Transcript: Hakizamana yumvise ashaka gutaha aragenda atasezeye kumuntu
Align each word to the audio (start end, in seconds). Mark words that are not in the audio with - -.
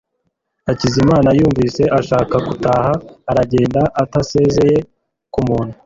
Hakizamana 0.67 1.29
yumvise 1.39 1.83
ashaka 1.99 2.35
gutaha 2.47 2.89
aragenda 3.31 3.81
atasezeye 4.03 4.77
kumuntu 5.33 5.75